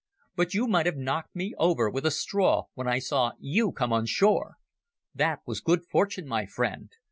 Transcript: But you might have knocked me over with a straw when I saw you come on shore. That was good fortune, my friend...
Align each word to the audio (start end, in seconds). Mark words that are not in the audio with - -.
But 0.35 0.55
you 0.55 0.65
might 0.65 0.87
have 0.87 0.97
knocked 0.97 1.35
me 1.35 1.53
over 1.59 1.87
with 1.87 2.07
a 2.07 2.09
straw 2.09 2.63
when 2.73 2.87
I 2.87 2.97
saw 2.97 3.33
you 3.39 3.71
come 3.71 3.93
on 3.93 4.07
shore. 4.07 4.55
That 5.13 5.41
was 5.45 5.61
good 5.61 5.85
fortune, 5.91 6.27
my 6.27 6.47
friend... 6.47 6.89